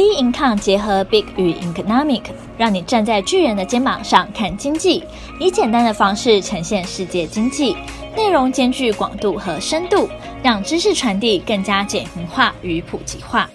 [0.00, 2.22] B Income 结合 Big 与 Economic，
[2.56, 5.04] 让你站在巨人的肩膀上看经济，
[5.38, 7.76] 以简单的方式呈现世界经济，
[8.16, 10.08] 内容兼具广度和深度，
[10.42, 13.50] 让知识传递更加简明化与普及化。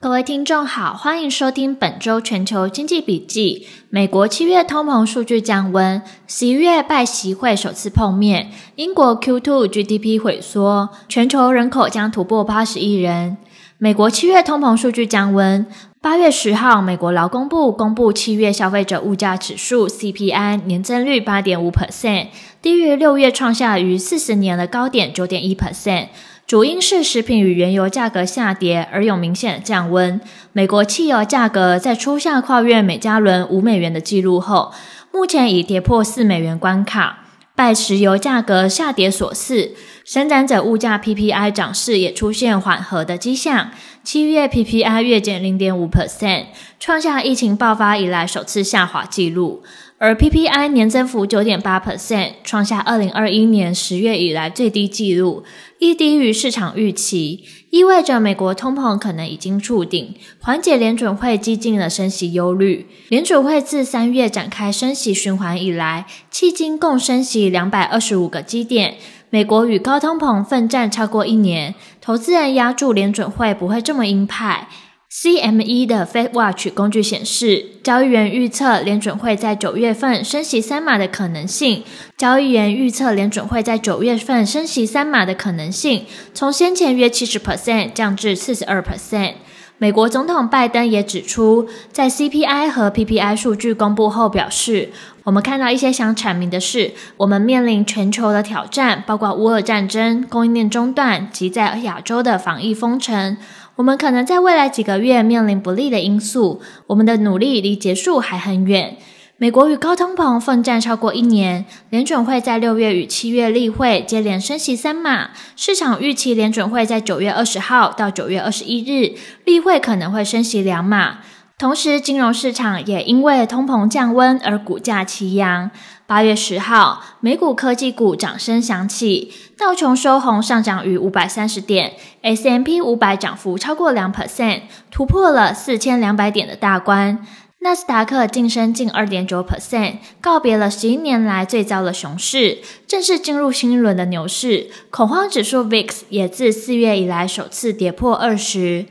[0.00, 3.66] 各位听众好，欢迎收听本周全球经济笔记。
[3.90, 13.36] 美国七月通膨数据降温，十一月拜习会首次碰面，英国 Q2 GDP 萎缩，全球人口将突破八十亿人。
[13.82, 15.66] 美国七月通膨数据降温。
[16.00, 22.28] 八月十号，美国劳工部公布七月消费者物价指数 CPI 年增率八点五 percent，
[22.62, 26.06] 低于六月创下逾四十年的高点九点一 percent。
[26.46, 30.20] 主因是食品与原油价格下跌而有明显的降温。
[30.52, 34.70] 美国汽油价格在初夏跨越每加仑五美元的记录后，
[35.10, 37.21] 目前已跌破四美元关卡。
[37.54, 39.74] 拜石油价格下跌所赐，
[40.04, 43.70] 生产者物价 PPI 涨势也出现缓和的迹象。
[44.02, 46.46] 七月 PPI 月减零点五 percent，
[46.80, 49.62] 创下疫情爆发以来首次下滑纪录。
[50.02, 55.44] 而 PPI 年增幅九点八 percent，创下二零二一年十月以来最低纪录，
[55.78, 62.88] 亦低于市场预期，意味着美国通膨可能已经触顶，缓解联准会激进的升息忧虑。
[63.10, 68.96] 联准会自三月展开升息循环以来，迄今共升息两百二十五个基点。
[69.30, 74.66] 美国与高通膨奋战超过一年，投资人押注联准会不会这么鹰派。
[75.14, 81.84] CME 的 Fed Watch 工具显示，交易员预测联准会在九月份升息三码的可能性。
[82.16, 89.34] 交易员预测联准会在九月份升息三码的可能性，从先前约七十 percent 降至四十二 percent。
[89.76, 94.92] 美国总统拜登也指出，在 CPI 和 PPI 数据公布后表示，
[95.24, 103.36] 我们看到一些想阐明的是，我们面临全球的挑战，包括乌俄战争、供应链中断及在亚洲的防疫封城。
[103.76, 108.96] 我们可能在未来几个月面临不利的因素，我们的努力离结束还很远。
[109.38, 121.18] 美国与高通膨奋战超过一年，联准会在六月与七月例会接连升息三码，市场预期联准会在九月二十号到九月二十一日例会可能会升息两码。
[121.62, 125.70] 同时，金融市场也因为通膨降温而股价齐扬。
[126.08, 131.92] 八月十号，美股科技股掌声响起，道琼收红上涨逾五百三十点
[132.22, 137.24] ，S M P 五百涨幅超过两 percent，突破了四千两百点的大关。
[137.60, 142.58] 纳斯达克晋升近二点九 percent，告别了十一年来最糟的熊市，
[142.88, 144.66] 正式进入新一轮的牛市。
[144.90, 148.86] 恐慌指数 VIX 也自四月以来首次跌破二十。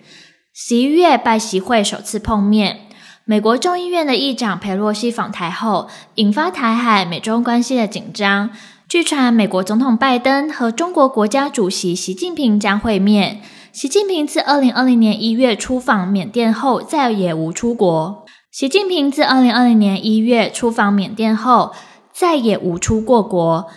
[0.53, 2.81] 十一月拜习会首次碰面，
[3.23, 8.49] 美国众议院的议长裴洛西访台后，引发台海美中关系的紧张。
[8.85, 13.39] 据传，美国总统拜登和中国国家主席习近平将会面。
[13.71, 18.25] 习近平自二零二零年一月出访缅甸后，再也无出国。
[18.51, 21.71] 习近平自二零二零年一月出访缅甸后，
[22.11, 23.67] 再也无出过国。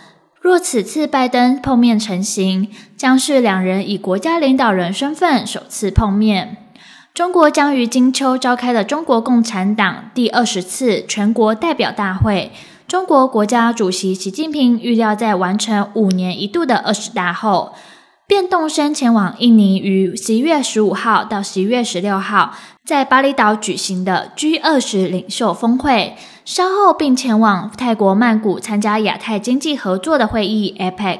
[0.41, 6.57] 若此次拜登碰面成行，将是两人以国家领导人身份首次碰面。
[7.15, 12.51] 中国将于金秋召开的中国共产党第二十次全国代表大会，
[12.89, 17.73] 中国国家主席习近平预料在完成五年一度的二十大后，
[18.27, 22.51] 便动身前往印尼，于十一月十五号到十一月十六号
[22.83, 31.19] 在巴厘岛举行的 G 二十领袖峰会，稍后并前往泰国曼谷参加亚太经济合作的会议 APEC。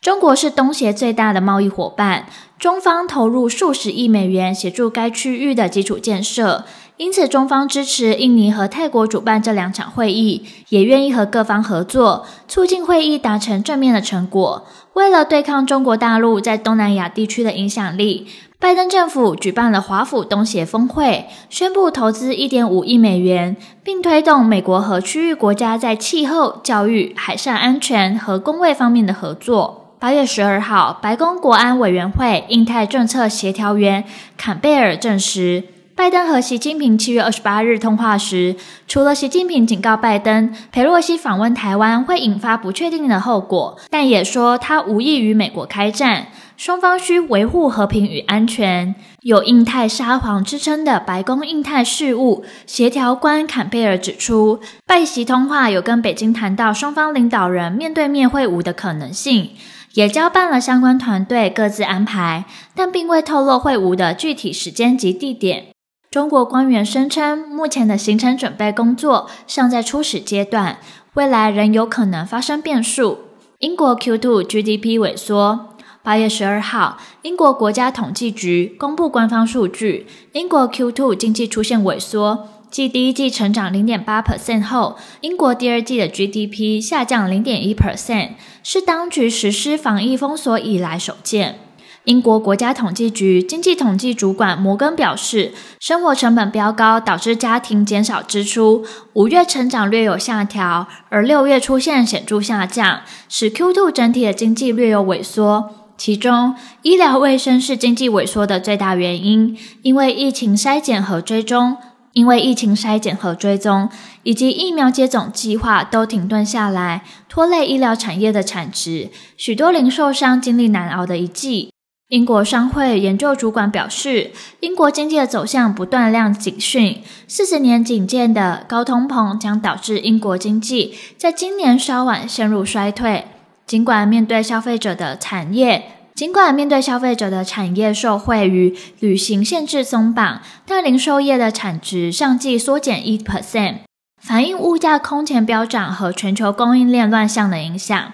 [0.00, 2.26] 中国是东协最大的贸易伙伴。
[2.56, 6.64] 中方投入数十亿美元协助该区域的基础建设，
[6.96, 14.66] 因此中方支持印尼和泰国主办这两场会议，也愿意和各方合作，促进会议达成正面的成果。
[14.94, 18.26] 为了对抗中国大陆在东南亚地区的影响力，
[18.58, 29.87] 拜登政府举办了华府东协峰会，宣布投资一点五亿美元，并推动美国和区域国家在气候、教育、海上安全和公卫方面的合作。
[30.00, 34.04] 八月十二号，白宫国安委员会印太政策协调员
[34.36, 35.64] 坎贝尔证实，
[35.96, 38.54] 拜登和习近平七月二十八日通话时，
[38.86, 48.94] 除了习近平警告拜登，裴洛西访问台湾会引发不确定的后果，但也说他无意与美国开战，双方需维护和平与安全。
[49.22, 59.50] 有“印太沙皇”之称的白宫印太事务协调官坎贝尔指出，拜习通话有跟北京谈到双方领导人面对面会晤的可能性。
[59.98, 65.74] 也交办了相关团队各自安排，但并未透露会晤的具体时间及地点。
[66.08, 70.78] 中国官员声称，目前的行程准备工作尚在初始阶段，
[71.14, 73.18] 未来仍有可能发生变数。
[73.58, 75.70] 英国 Q2 GDP 萎缩，
[76.04, 88.32] 八月十二号，英国国家统计局公布官方数据，英国 Q2 经济出现萎缩，继第一季成长零点八 percent 后，英国第二季的 GDP 下降零点一 percent，
[88.62, 91.60] 是当局实施防疫封锁以来首见。
[92.04, 98.84] 英国国家统计局经济统计主管摩根表示，生活成本飙高导致家庭减少支出，
[99.14, 105.70] 五月成长略有下调，而六月出现显著下降，使 Q2 整体的经济略有萎缩。
[105.98, 111.76] 其中，医疗卫生是经济萎缩的最大原因，因为疫情筛检和追踪，
[112.12, 113.88] 因为疫情筛检和追踪
[114.22, 121.72] 以及疫苗接种计划都停顿下来，拖累医疗产业的产值，许多零售商经历难熬的一季。
[122.08, 133.26] 英国商会研究主管表示，英国经济的走向不断亮警讯，四十年仅见的高通膨将导致英国经济在今年稍晚陷入衰退。
[133.66, 143.82] 尽管面对消费者的产业，尽管面对消费者的产业受惠于旅行限制松绑，但零售业的产值上季缩减一 percent，
[144.20, 148.12] 反映物价空前飙涨和全球供应链乱象的影响。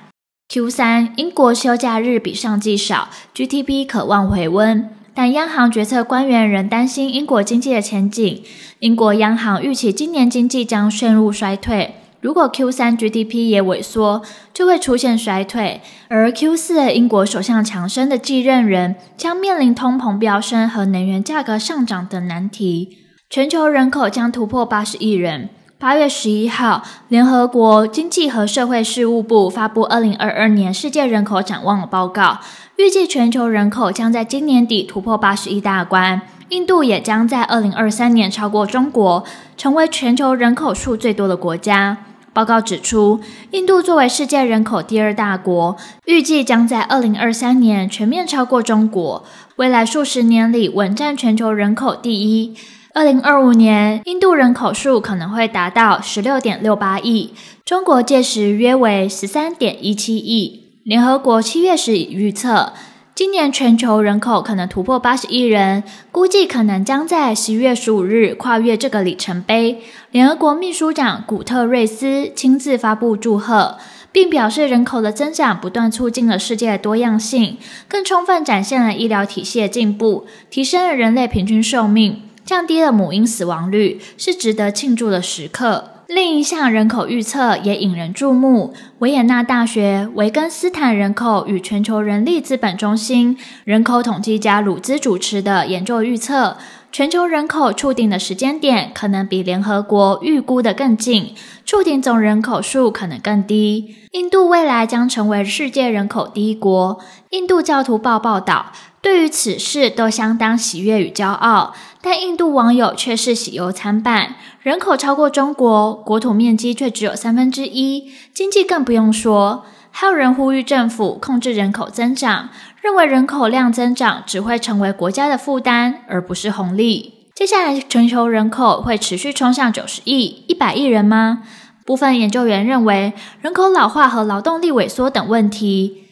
[0.51, 8.45] Q 三，英国休假日比上季少，GDP 可望回温，但央行决策官员仍担心英国经济的前景。
[8.81, 14.23] 英国央行预期今年经济将陷入衰退，如果 Q 三 GDP 也萎缩，
[14.55, 15.82] 就会出现衰退。
[16.09, 22.97] 而 Q 四的英国首相强生的继任人将面临通膨飙升和能源价格上涨等难题，
[23.29, 25.50] 全球人口将突破八十亿人。
[25.79, 32.38] 八月十一号，联合国经济和社会事务部发布二零二二年世界人口展望报告，
[32.79, 36.23] 预计全球人口将在今年底突破八十亿大关。
[36.49, 39.23] 印度也将在二零二三年超过中国，
[39.59, 41.99] 成为全球人口数最多的国家。
[42.34, 43.20] 报告指出，
[43.52, 45.76] 印度作为世界人口第二大国，
[46.06, 49.25] 预计将在二零二三年全面超过中国，
[49.56, 52.56] 未来数十年里稳占全球人口第一。
[52.92, 57.32] 二零二五年，印度人口数可能会达到十六点六八亿，
[57.64, 60.62] 中国届时约为十三点一七亿。
[60.84, 62.72] 联合国七月时预测，
[63.14, 69.81] 今年全球人口可能突破八十亿人，估计可能将在十一月十五日跨越这个里程碑。
[70.11, 73.78] 联合国秘书长古特瑞斯亲自发布祝贺，
[74.11, 77.56] 并表示，人口的增长不断促进了世界的多样性，
[77.87, 82.22] 更充分展现了医疗体系的进步，提升了人类平均寿命。
[82.44, 85.94] 降低了母婴死亡率，是值得庆祝的时刻。
[86.14, 96.56] 另一项人口预测也引人注目：维也纳大学维根斯坦人口与全球人力资本中心人口统计家鲁兹主持的研究预测，
[96.94, 101.35] 全球人口触顶的时间点可能比联合国预估的更近，
[101.67, 103.96] 触顶总人口数可能更低。
[104.12, 107.00] 印度未来将成为世界人口第一国。
[107.31, 108.67] 印度教徒报报道。
[109.02, 114.37] 对于此事都相当喜悦与骄傲，但印度网友却是喜忧参半。
[114.62, 119.67] 人口超过中国，国土面积却只有三分之一，经济更不用说。
[119.96, 122.49] 还有人呼吁政府控制人口增长，
[122.82, 127.29] 认为人口量增长只会成为国家的负担，而不是红利。
[127.32, 131.43] 接下来，全球人口会持续冲向九十亿、一百亿人吗？
[131.87, 136.02] 部分研究员认为，人口老化和劳动力萎缩等问题。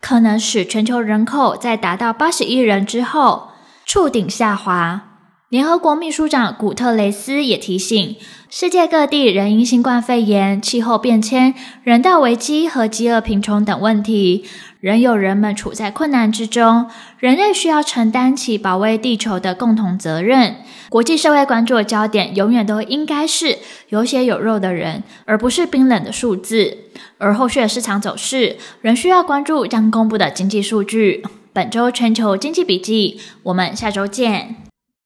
[0.00, 3.48] 可能使全球人口在达到八十亿人之后
[3.84, 5.11] 触顶下滑。
[5.52, 8.16] 联合国秘书长古特雷斯也提醒，
[8.48, 14.46] 世界各地仍因新冠肺炎、气候变迁、人道危机和饥饿贫穷等问题，
[14.80, 16.86] 仍有人们处在困难之中。
[17.18, 20.56] 人类需要承担起保卫地球的共同责任。
[20.88, 23.58] 国际社会关注的焦点永远都应该是
[23.90, 26.78] 有血有肉的人，而不是冰冷的数字。
[27.18, 31.22] 而后续的市场走势仍需要关注将公布的经济数据。
[31.52, 34.71] 本周全球经济笔记，我们下周见。